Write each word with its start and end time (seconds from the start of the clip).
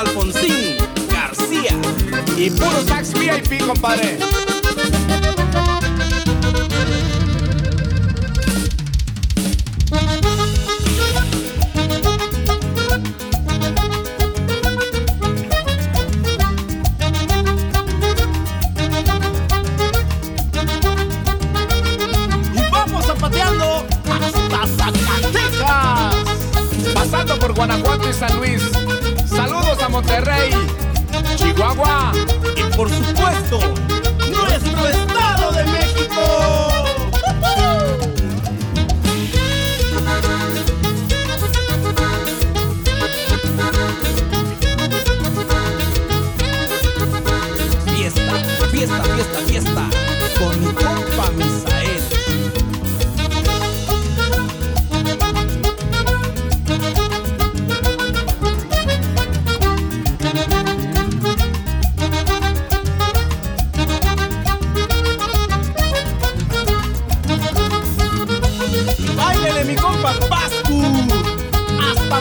Alfonsín 0.00 0.78
García. 1.10 1.76
Y 2.38 2.48
puro 2.50 2.82
sax 2.86 3.12
VIP, 3.12 3.66
compadre. 3.66 4.18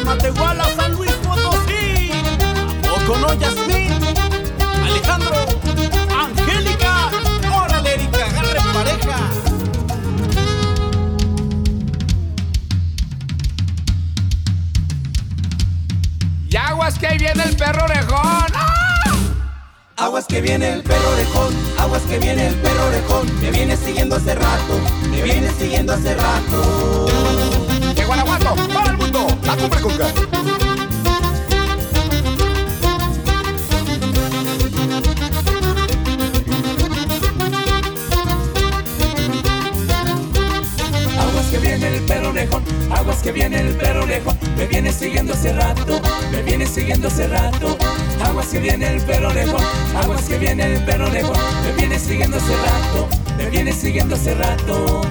Matehuala, 0.06 0.66
San 0.76 0.94
Luis 0.96 1.12
Potosí 1.24 2.12
¿A 2.84 3.06
poco 3.06 3.18
no, 3.20 3.34
Yasmín? 3.34 3.94
Alejandro, 4.84 5.36
Angélica 6.20 7.10
Órale, 7.64 7.94
Erika, 7.94 8.26
agarre 8.26 8.60
pareja 8.74 9.30
Y 16.50 16.56
aguas 16.56 16.98
que 16.98 17.06
ahí 17.06 17.18
viene 17.20 17.44
el 17.44 17.56
perro 17.56 17.84
orejón. 17.84 18.48
¡Ah! 18.56 18.80
Aguas 19.98 20.26
que 20.26 20.42
viene 20.42 20.74
el 20.74 20.82
perro 20.82 21.10
orejón, 21.12 21.54
aguas 21.78 22.02
que 22.04 22.18
viene 22.18 22.48
el 22.48 22.56
perro 22.56 22.88
orejón, 22.88 23.42
me 23.42 23.52
viene 23.52 23.76
siguiendo 23.76 24.16
hace 24.16 24.34
rato, 24.34 24.80
me 25.12 25.22
viene 25.22 25.52
siguiendo 25.60 25.94
hace 25.94 26.16
rato. 26.16 27.49
La 29.56 29.82
cumbre. 29.82 30.06
Aguas 41.18 41.46
que 41.50 41.58
viene 41.58 41.88
el 41.88 42.02
perro 42.04 42.30
orejón, 42.30 42.64
aguas 42.92 43.22
que 43.24 43.32
viene 43.32 43.60
el 43.60 43.76
perro 43.76 44.04
orejón, 44.04 44.38
me 44.56 44.68
viene 44.68 44.92
siguiendo 44.92 45.34
hace 45.34 45.54
rato, 45.54 46.02
me 46.32 46.42
viene 46.44 46.68
siguiendo 46.68 47.08
hace 47.08 47.28
rato. 47.28 47.78
Aguas 48.24 48.48
que 48.48 48.60
viene 48.60 48.88
el 48.88 49.02
perro 49.02 49.30
orejón, 49.30 49.64
aguas 49.96 50.22
que 50.24 50.38
viene 50.38 50.76
el 50.76 50.84
perro 50.84 51.08
orejón, 51.08 51.38
me 51.64 51.72
viene 51.74 51.98
siguiendo 51.98 52.38
hace 52.38 52.56
rato, 52.56 53.08
me 53.38 53.50
viene 53.50 53.74
siguiendo 53.74 54.16
hace 54.16 54.36
rato. 54.36 55.02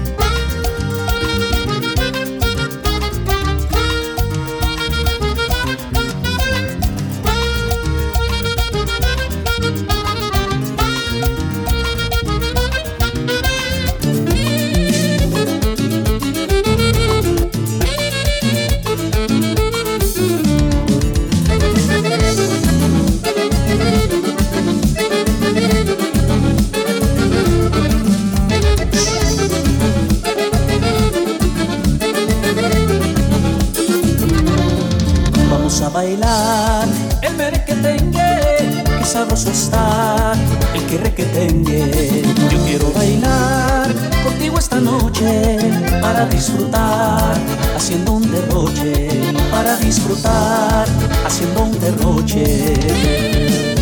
Disfrutar, 46.38 47.34
haciendo 47.74 48.12
un 48.12 48.30
derroche, 48.30 49.08
para 49.50 49.76
disfrutar, 49.78 50.86
haciendo 51.26 51.64
un 51.64 51.78
derroche. 51.80 53.77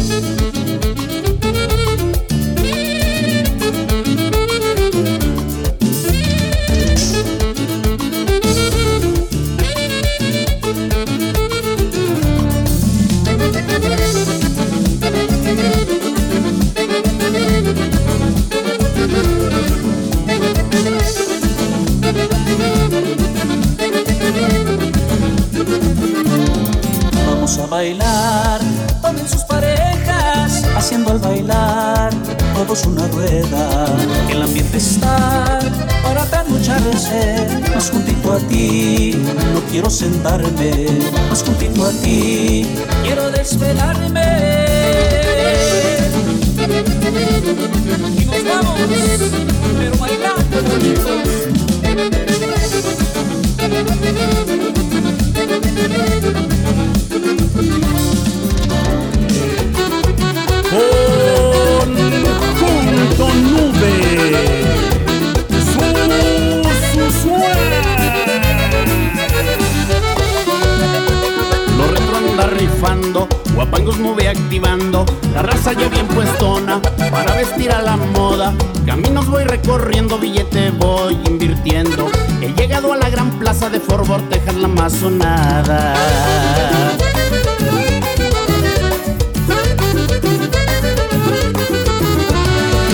Sentarme, 39.96 40.86
más 41.30 41.42
juntito 41.42 41.86
a 41.86 41.90
ti, 42.02 42.66
quiero 43.02 43.30
desvelarme. 43.30 44.20
Y 48.18 48.24
nos 48.26 48.44
vamos, 48.44 48.78
pero 49.78 49.96
bailando 49.96 50.60
de 83.70 83.80
Fort 83.80 84.06
la 84.60 84.68
más 84.68 84.92
sonada. 84.92 85.94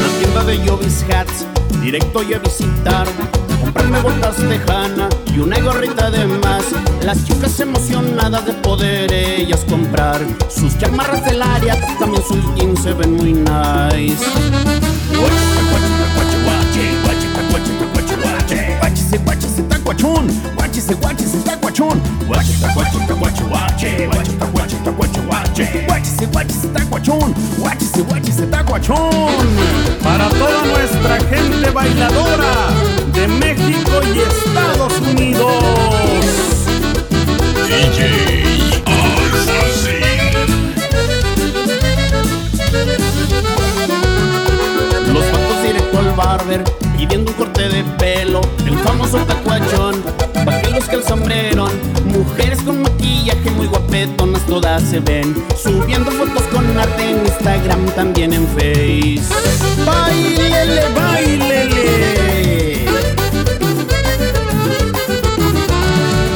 La 0.00 0.08
tienda 0.18 0.44
de 0.44 0.58
Jovis 0.66 1.04
Hats, 1.10 1.46
directo 1.82 2.22
yo 2.22 2.36
a 2.36 2.38
visitar. 2.38 3.06
Comprarme 3.60 4.00
botas 4.00 4.36
tejana 4.36 5.08
y 5.34 5.40
una 5.40 5.60
gorrita 5.60 6.10
de 6.10 6.26
más. 6.26 6.64
Las 7.04 7.22
chicas 7.24 7.60
emocionadas 7.60 8.46
de 8.46 8.54
poder 8.54 9.12
ellas 9.12 9.66
comprar. 9.68 10.20
Sus 10.48 10.78
chamarras 10.78 11.24
del 11.26 11.42
área, 11.42 11.78
también 11.98 12.22
sus 12.26 12.54
jeans 12.54 12.82
se 12.82 12.94
ven 12.94 13.16
muy 13.16 13.34
nice. 13.34 14.24
Guachise, 18.82 19.18
guachise, 19.18 19.62
tacuachún. 19.62 20.26
Guachise, 20.56 20.61
guaches, 20.72 20.84
se 20.84 20.94
guaches, 20.94 21.34
está 21.34 21.56
guachón. 21.56 22.02
Guache, 22.26 22.52
está 22.52 22.72
guache, 22.72 22.98
está 22.98 23.14
guacho, 23.14 23.46
guache. 23.46 24.06
Guache, 24.06 24.30
está 24.32 24.46
guache, 24.46 24.76
está 24.76 24.90
guacho, 24.90 25.22
guache. 25.26 25.66
Se 25.66 26.26
guaches, 26.26 26.88
guachón. 26.88 27.34
Se 27.94 28.02
guaches, 28.02 28.66
guachón. 28.66 29.30
Para 30.02 30.28
toda 30.30 30.64
nuestra 30.64 31.18
gente 31.28 31.70
bailadora 31.70 32.70
de 33.12 33.28
México 33.28 34.00
y 34.14 34.20
Estados 34.20 34.98
Unidos. 35.00 35.52
DJ 37.68 38.42
Los 45.12 45.24
patos 45.24 45.62
directo 45.62 45.98
al 45.98 46.12
barber 46.12 46.64
pidiendo 46.96 47.30
un 47.30 47.36
corte 47.36 47.68
de 47.68 47.84
pelo, 47.98 48.40
el 48.64 48.78
famoso 48.78 49.18
tacuachón 49.18 49.91
guapetonas 53.92 54.46
todas 54.46 54.82
se 54.82 55.00
ven, 55.00 55.34
subiendo 55.62 56.10
fotos 56.12 56.42
con 56.44 56.78
arte 56.78 57.10
en 57.10 57.26
Instagram, 57.26 57.84
también 57.94 58.32
en 58.32 58.46
Face. 58.48 59.22
¡Bailele, 59.84 60.82
bailele! 60.96 62.86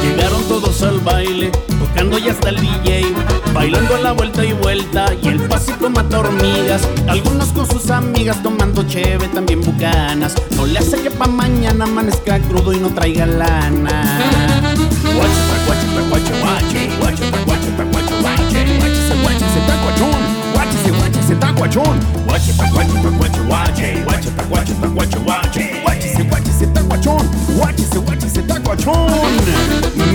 Llegaron 0.03 0.43
todos 0.47 0.83
al 0.83 0.99
baile, 0.99 1.51
tocando 1.79 2.19
ya 2.19 2.33
hasta 2.33 2.49
el 2.49 2.57
DJ, 2.57 3.15
bailando 3.53 3.95
a 3.95 3.99
la 4.01 4.11
vuelta 4.11 4.45
y 4.45 4.53
vuelta, 4.53 5.07
y 5.23 5.27
el 5.29 5.39
pasito 5.41 5.89
mata 5.89 6.19
hormigas, 6.19 6.87
algunos 7.07 7.47
con 7.49 7.65
sus 7.67 7.89
amigas 7.89 8.43
tomando 8.43 8.83
cheve, 8.83 9.27
también 9.29 9.61
bucanas, 9.61 10.35
no 10.55 10.67
le 10.67 10.77
hace 10.77 11.01
que 11.01 11.09
pa' 11.09 11.25
mañana 11.25 11.85
amanezca 11.85 12.39
crudo 12.39 12.71
y 12.71 12.77
no 12.77 12.89
traiga 12.91 13.25
lana. 13.25 14.67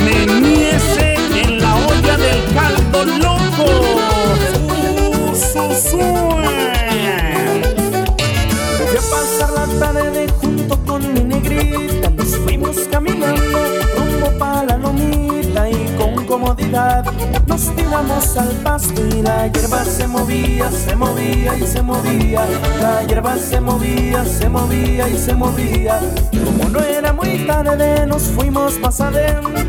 Meñese 0.04 1.14
en 1.34 1.60
la 1.60 1.74
olla 1.74 2.16
del 2.16 2.44
caldo. 2.54 3.01
Nos 17.46 17.74
tiramos 17.74 18.36
al 18.36 18.48
pasto 18.62 19.06
Y 19.06 19.22
la 19.22 19.46
hierba 19.48 19.84
se 19.84 20.06
movía, 20.06 20.70
se 20.70 20.96
movía 20.96 21.56
y 21.56 21.66
se 21.66 21.82
movía. 21.82 22.46
La 22.80 23.02
hierba 23.04 23.36
se 23.36 23.60
movía, 23.60 24.24
se 24.24 24.48
movía 24.48 25.08
y 25.08 25.16
se 25.16 25.34
movía. 25.34 26.00
Como 26.44 26.68
no 26.68 26.80
era 26.80 27.12
muy 27.12 27.46
tarde 27.46 28.06
nos 28.06 28.22
fuimos 28.24 28.78
más 28.80 29.00
adentro 29.00 29.62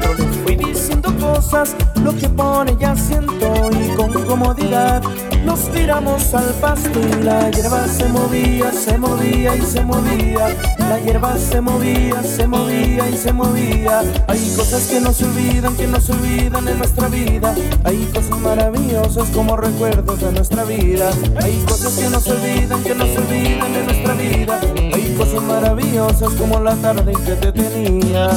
diciendo 0.84 1.16
cosas, 1.18 1.76
lo 2.04 2.14
que 2.14 2.28
pone 2.28 2.76
ya 2.78 2.94
siento 2.94 3.70
Y 3.72 3.96
con 3.96 4.12
comodidad 4.26 5.02
nos 5.46 5.70
tiramos 5.72 6.34
al 6.34 6.54
pasto 6.56 7.00
y 7.00 7.24
la 7.24 7.50
hierba 7.52 7.86
se 7.88 8.08
movía, 8.08 8.72
se 8.72 8.98
movía 8.98 9.56
y 9.58 9.62
se 9.62 9.84
movía. 9.84 10.56
La 10.80 11.00
hierba 11.00 11.38
se 11.38 11.60
movía, 11.60 12.24
se 12.24 12.48
movía 12.48 13.10
y 13.10 13.18
se 13.18 13.34
movía. 13.34 14.04
Hay 14.28 14.54
cosas 14.56 14.88
que 14.88 15.02
no 15.02 15.12
se 15.12 15.26
olvidan, 15.26 15.76
que 15.76 15.86
no 15.86 16.00
se 16.00 16.14
olvidan 16.14 16.66
en 16.66 16.78
nuestra 16.78 17.10
vida. 17.10 17.54
Hay 17.84 18.10
cosas 18.14 18.40
maravillosas 18.40 19.30
como 19.32 19.58
recuerdos 19.58 20.22
de 20.22 20.32
nuestra 20.32 20.64
vida. 20.64 21.12
Hay 21.42 21.58
cosas 21.68 21.94
que 21.94 22.10
no 22.10 22.22
se 22.22 22.32
olvidan, 22.32 22.82
que 22.82 22.96
no 22.96 23.06
se 23.06 23.18
olvidan 23.18 23.76
en 23.76 23.86
nuestra 23.86 24.14
vida. 24.14 24.62
Hay 24.94 25.16
cosas 25.18 25.44
maravillosas 25.44 26.34
como 26.36 26.62
la 26.62 26.76
tarde 26.76 27.12
en 27.12 27.24
que 27.26 27.36
te 27.36 27.52
tenía. 27.52 28.30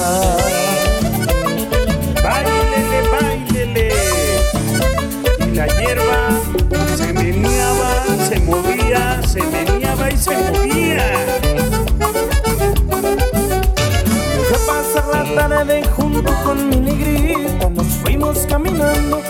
Bailele, 2.26 3.08
bailele. 3.12 3.88
Y 5.38 5.54
la 5.54 5.66
hierba 5.68 6.40
se 6.96 7.12
meneaba, 7.12 8.02
se 8.28 8.40
movía, 8.40 9.22
se 9.22 9.42
meneaba 9.42 10.10
y 10.10 10.16
se 10.16 10.36
movía. 10.36 11.06
Dejé 14.34 14.58
pasar 14.66 15.06
la 15.06 15.48
tarde 15.48 15.84
junto 15.96 16.32
con 16.44 16.68
mi 16.68 16.76
negrita 16.76 17.70
Nos 17.70 17.86
fuimos 18.02 18.38
caminando 18.48 19.22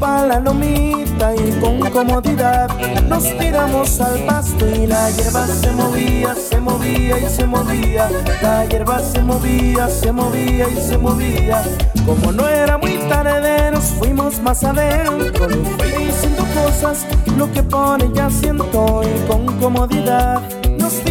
pa' 0.00 0.26
la 0.26 0.40
lomita 0.40 1.34
Y 1.36 1.52
con 1.60 1.78
comodidad 1.90 2.68
nos 3.08 3.24
tiramos 3.38 4.00
al 4.00 4.20
pasto 4.24 4.66
Y 4.66 4.86
la 4.86 5.10
hierba 5.10 5.46
se 5.46 5.70
movía, 5.72 6.34
se 6.34 6.60
movía 6.60 7.18
y 7.18 7.28
se 7.28 7.46
movía. 7.46 8.08
La 8.42 8.64
hierba 8.64 9.00
se 9.00 9.22
movía, 9.22 9.88
se 9.88 10.10
movía 10.12 10.68
y 10.68 10.76
se 10.80 10.96
movía. 10.96 11.62
Como 12.06 12.32
no 12.32 12.48
era 12.48 12.78
muy 12.78 12.96
tarde 13.08 13.70
nos 13.70 13.84
fuimos 13.84 14.40
más 14.40 14.64
adentro. 14.64 15.48
Fui 15.48 16.04
diciendo 16.04 16.44
cosas, 16.54 17.06
lo 17.36 17.50
que 17.52 17.62
pone 17.62 18.10
ya 18.14 18.30
siento 18.30 19.02
Y 19.04 19.28
con 19.28 19.46
comodidad 19.58 20.59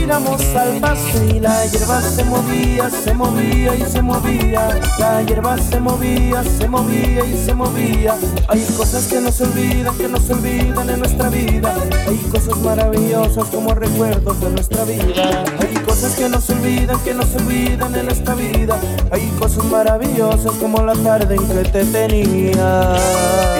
tiramos 0.09 0.41
al 0.55 0.79
pasto 0.79 1.23
y 1.23 1.39
la 1.39 1.67
hierba 1.67 2.01
se 2.01 2.23
movía, 2.23 2.89
se 2.89 3.13
movía 3.13 3.75
y 3.75 3.83
se 3.83 4.01
movía. 4.01 4.79
La 4.97 5.21
hierba 5.21 5.55
se 5.59 5.79
movía, 5.79 6.43
se 6.43 6.67
movía 6.67 7.25
y 7.25 7.37
se 7.37 7.53
movía. 7.53 8.15
Hay 8.47 8.65
cosas 8.75 9.05
que 9.05 9.21
no 9.21 9.31
se 9.31 9.43
olvidan, 9.43 9.95
que 9.97 10.07
no 10.07 10.19
se 10.19 10.33
olvidan 10.33 10.89
en 10.89 10.99
nuestra 10.99 11.29
vida. 11.29 11.75
Hay 12.07 12.17
cosas 12.31 12.57
maravillosas 12.57 13.49
como 13.49 13.75
recuerdos 13.75 14.41
de 14.41 14.49
nuestra 14.49 14.83
vida. 14.83 15.43
Hay 15.59 15.75
cosas 15.85 16.15
que 16.15 16.27
no 16.27 16.41
se 16.41 16.53
olvidan, 16.53 16.99
que 17.01 17.13
no 17.13 17.23
se 17.23 17.37
olvidan 17.37 17.93
en 17.93 18.05
nuestra 18.05 18.33
vida. 18.33 18.79
Hay 19.11 19.27
cosas 19.39 19.63
maravillosas 19.65 20.53
como 20.53 20.81
la 20.81 20.93
tarde 20.93 21.35
en 21.35 21.47
que 21.47 21.69
te 21.69 21.85
tenía. 21.85 22.95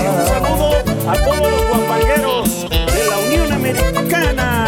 Un 0.10 0.26
saludo 0.26 0.72
a 1.08 1.14
todos 1.14 1.52
los 1.52 1.68
guapangueros 1.70 2.70
de 2.72 3.08
la 3.08 3.18
Unión 3.28 3.52
Americana. 3.52 4.59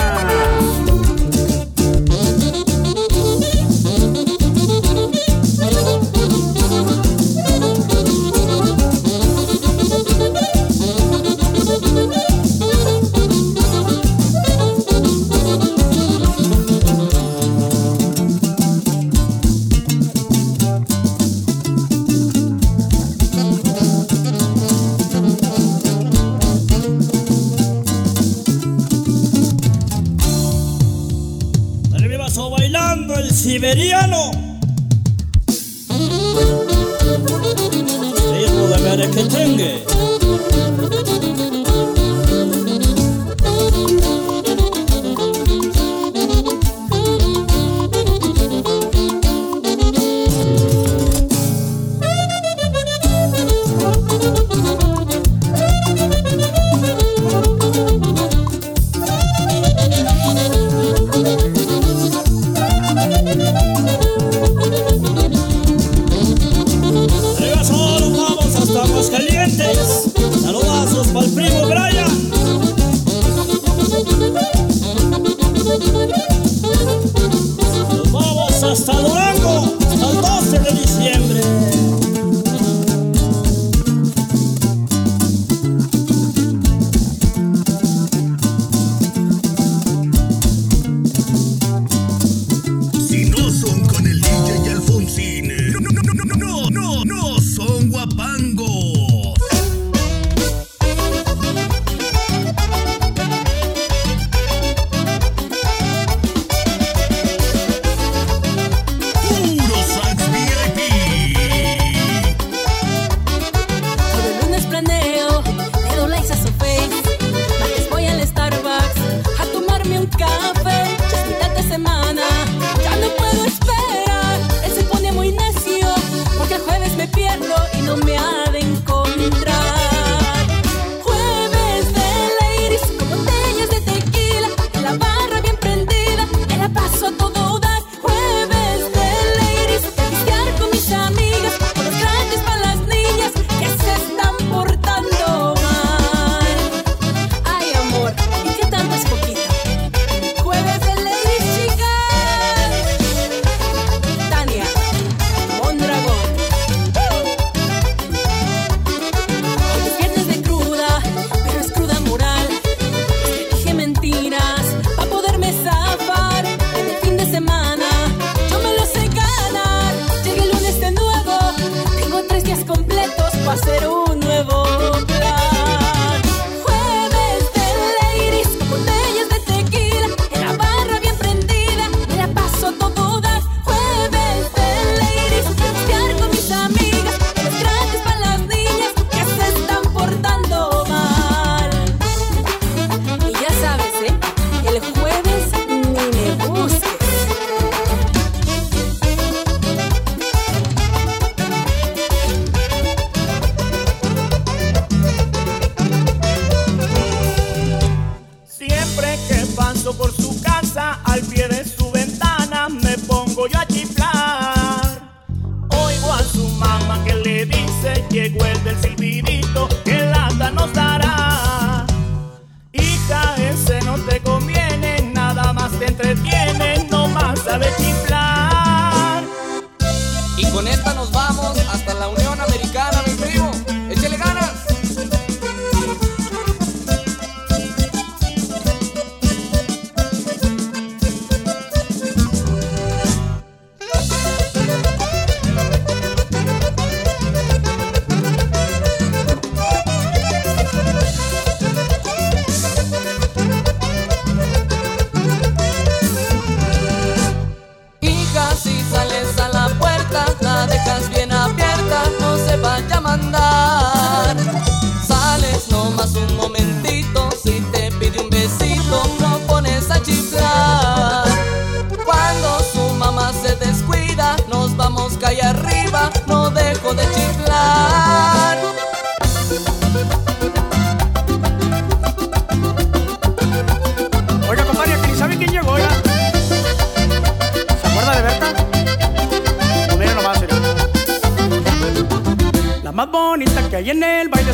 Llegó 218.11 218.45
el 218.45 218.63
del 218.65 218.75
silbidito, 218.77 219.10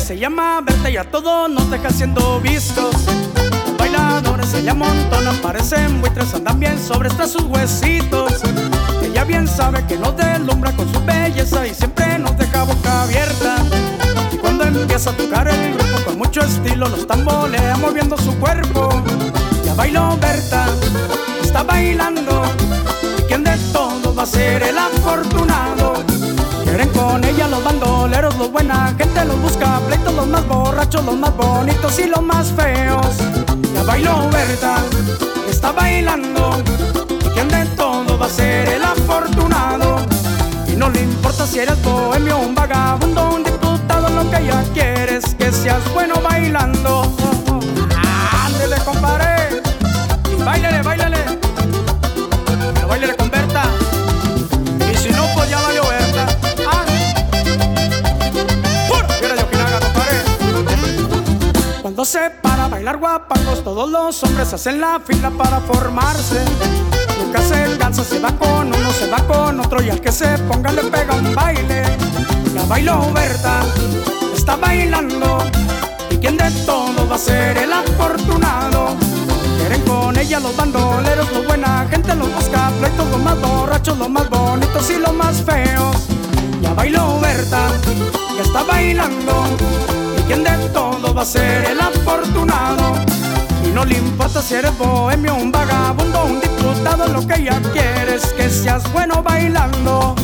se 0.08 0.18
llama 0.18 0.62
Berta 0.62 0.88
y 0.88 0.96
a 0.96 1.04
todos 1.04 1.50
nos 1.50 1.70
deja 1.70 1.90
siendo 1.90 2.40
vistos. 2.40 2.94
Bailadores 3.78 4.48
se 4.48 4.62
le 4.62 4.70
amontonan, 4.70 5.36
parecen 5.42 6.00
buitres, 6.00 6.32
andan 6.32 6.58
bien 6.58 6.78
sobre 6.78 7.10
hasta 7.10 7.28
sus 7.28 7.42
huesitos. 7.42 8.40
Ella 9.02 9.24
bien 9.24 9.46
sabe 9.46 9.84
que 9.86 9.98
nos 9.98 10.16
deslumbra 10.16 10.72
con 10.72 10.90
su 10.90 11.04
belleza 11.04 11.66
y 11.66 11.74
siempre 11.74 12.18
nos 12.18 12.38
deja 12.38 12.64
boca 12.64 13.02
abierta. 13.02 13.56
Y 14.32 14.38
cuando 14.38 14.64
empieza 14.64 15.10
a 15.10 15.12
tocar 15.12 15.46
el 15.46 15.74
grupo 15.74 16.02
con 16.06 16.16
mucho 16.16 16.40
estilo, 16.40 16.88
los 16.88 17.06
tambolea 17.06 17.76
moviendo 17.76 18.16
su 18.16 18.34
cuerpo. 18.38 18.88
Ya 19.62 19.74
bailó 19.74 20.16
Berta, 20.22 20.68
está 21.42 21.64
bailando. 21.64 22.44
¿Y 23.18 23.22
quién 23.24 23.44
de 23.44 23.58
todos 23.74 24.16
va 24.16 24.22
a 24.22 24.26
ser 24.26 24.62
el 24.62 24.78
afortunado? 24.78 26.17
Quieren 26.68 26.90
con 26.90 27.24
ella 27.24 27.48
los 27.48 27.64
bandoleros, 27.64 28.36
los 28.36 28.52
buena 28.52 28.94
gente, 28.98 29.24
los 29.24 29.40
busca 29.40 29.80
pleitos, 29.86 30.14
los 30.14 30.26
más 30.26 30.46
borrachos, 30.46 31.02
los 31.02 31.16
más 31.16 31.34
bonitos 31.34 31.98
y 31.98 32.06
los 32.06 32.22
más 32.22 32.52
feos. 32.52 33.06
Ya 33.72 33.82
bailó 33.84 34.28
Berta, 34.30 34.76
está 35.48 35.72
bailando. 35.72 36.62
¿Y 37.24 37.28
quién 37.30 37.48
de 37.48 37.64
todos 37.74 38.20
va 38.20 38.26
a 38.26 38.28
ser 38.28 38.68
el 38.68 38.84
afortunado? 38.84 39.96
Y 40.70 40.76
no 40.76 40.90
le 40.90 41.04
importa 41.04 41.46
si 41.46 41.58
eres 41.58 41.82
bohemio, 41.82 42.36
un 42.36 42.54
vagabundo, 42.54 43.30
un 43.36 43.44
diputado, 43.44 44.10
lo 44.10 44.30
que 44.30 44.36
ella 44.36 44.62
quiere 44.74 45.16
es 45.16 45.34
que 45.34 45.50
seas 45.50 45.82
bueno 45.94 46.16
bailando. 46.22 47.10
Ándele, 48.44 48.76
compadre. 48.84 49.62
Báilele. 50.44 50.82
Pero 52.74 52.88
báilele 52.88 53.16
con 53.16 53.30
Berta. 53.30 53.62
Cuando 61.98 62.12
se 62.12 62.30
para 62.30 62.68
bailar 62.68 62.98
guapangos, 62.98 63.64
todos 63.64 63.90
los 63.90 64.22
hombres 64.22 64.52
hacen 64.52 64.80
la 64.80 65.00
fila 65.04 65.30
para 65.30 65.58
formarse. 65.58 66.44
Nunca 67.18 67.42
se 67.42 67.76
cansa, 67.76 68.04
se 68.04 68.20
va 68.20 68.30
con 68.38 68.68
uno, 68.68 68.92
se 68.92 69.10
va 69.10 69.16
con 69.26 69.58
otro 69.58 69.82
y 69.82 69.90
al 69.90 70.00
que 70.00 70.12
se 70.12 70.38
ponga 70.46 70.70
le 70.70 70.84
pega 70.84 71.16
un 71.16 71.34
baile. 71.34 71.82
Ya 72.54 72.64
bailó 72.66 73.12
Berta, 73.12 73.62
está 74.32 74.54
bailando. 74.54 75.38
¿Y 76.10 76.18
quién 76.18 76.36
de 76.36 76.48
todos 76.64 77.10
va 77.10 77.16
a 77.16 77.18
ser 77.18 77.58
el 77.58 77.72
afortunado? 77.72 78.94
Quieren 79.58 79.82
con 79.82 80.16
ella 80.16 80.38
los 80.38 80.56
bandoleros, 80.56 81.32
los 81.32 81.46
buena 81.48 81.84
gente, 81.90 82.14
los 82.14 82.32
buscapleitos, 82.32 83.08
los 83.08 83.20
más 83.20 83.40
borrachos, 83.40 83.98
los 83.98 84.08
más 84.08 84.30
bonitos 84.30 84.88
y 84.88 85.00
los 85.00 85.14
más 85.14 85.42
feos. 85.42 85.96
Ya 86.62 86.72
bailó 86.74 87.18
Berta, 87.18 87.70
ya 88.36 88.42
está 88.44 88.62
bailando. 88.62 89.97
¿Y 90.28 90.30
quién 90.30 90.44
de 90.44 90.68
todos 90.74 91.16
va 91.16 91.22
a 91.22 91.24
ser 91.24 91.70
el 91.70 91.80
afortunado? 91.80 92.92
Y 93.64 93.70
no 93.70 93.82
le 93.86 93.96
importa 93.96 94.42
si 94.42 94.56
eres 94.56 94.76
bohemio, 94.76 95.34
un 95.34 95.50
vagabundo, 95.50 96.24
un 96.26 96.38
diputado, 96.38 97.08
lo 97.08 97.26
que 97.26 97.40
ella 97.40 97.58
quiere 97.72 98.16
es 98.16 98.26
que 98.34 98.50
seas 98.50 98.92
bueno 98.92 99.22
bailando. 99.22 100.14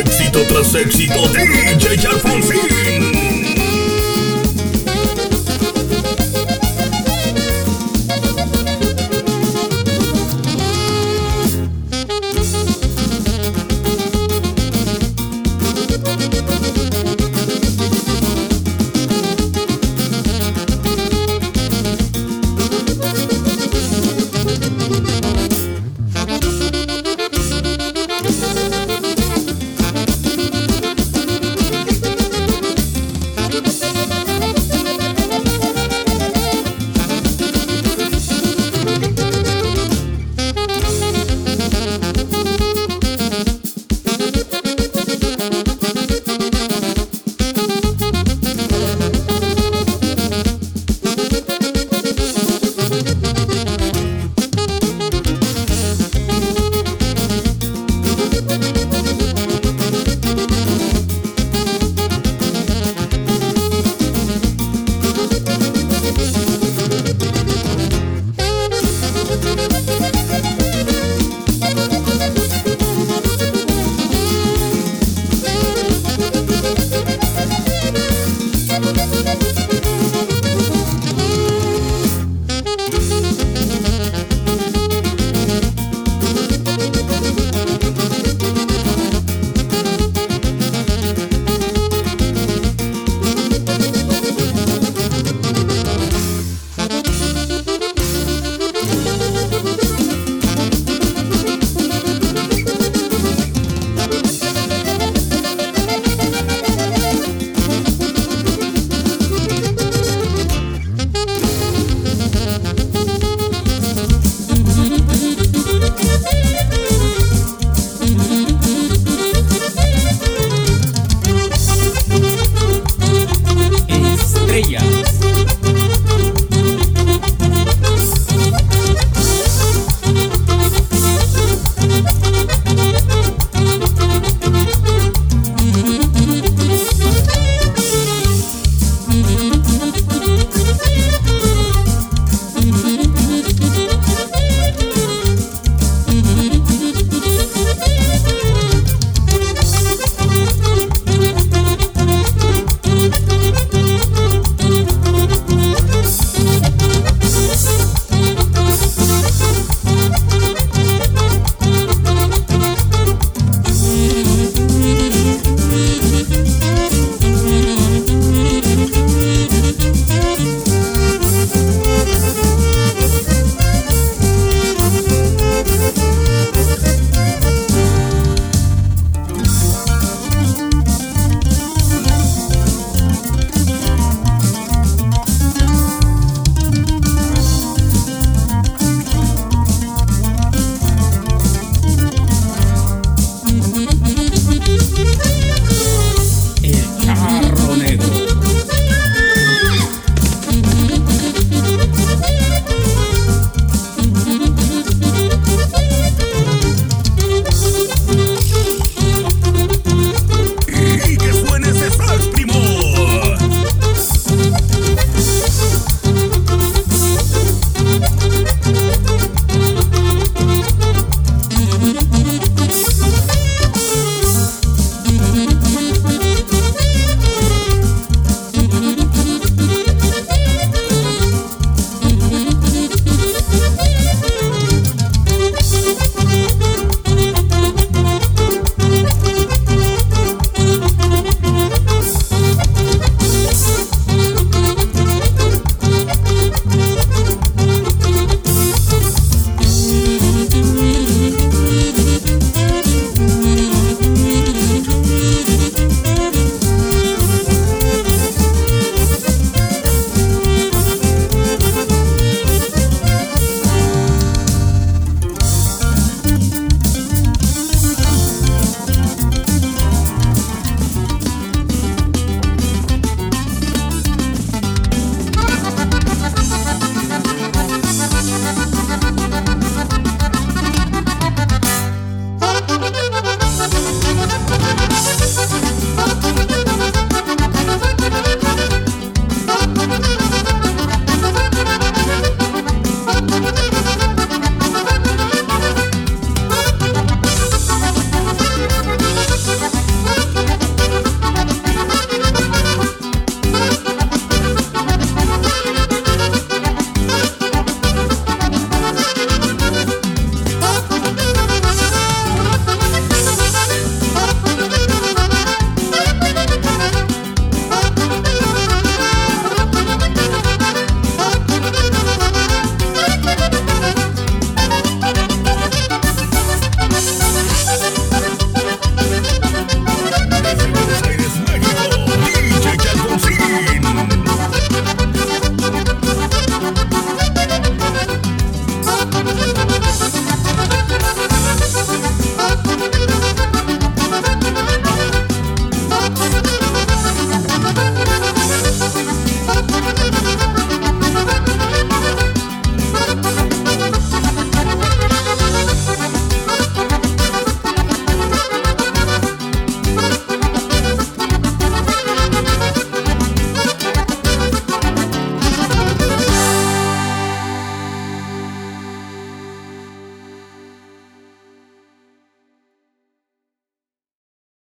Éxito 0.00 0.40
tras 0.48 0.74
éxito, 0.74 1.28
DJ 1.28 2.04
Alfonsín. 2.04 3.21